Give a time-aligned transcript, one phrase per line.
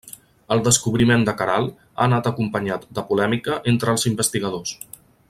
[0.53, 4.79] El descobriment de Caral ha anat acompanyat de polèmica entre els investigadors.